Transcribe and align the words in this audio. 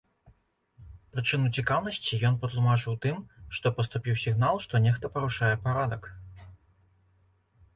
Прычыну 1.17 1.51
цікаўнасці 1.61 2.19
ён 2.29 2.39
патлумачыў 2.45 2.95
тым, 3.03 3.17
што 3.59 3.73
паступіў 3.81 4.15
сігнал, 4.23 4.55
што 4.65 4.73
нехта 4.87 5.05
парушае 5.19 5.51
парадак. 5.67 6.09